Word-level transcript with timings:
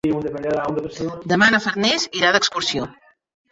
Demà 1.33 1.51
na 1.57 1.61
Farners 1.67 2.09
irà 2.23 2.35
d'excursió. 2.39 2.91